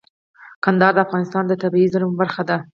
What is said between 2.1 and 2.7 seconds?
برخه ده.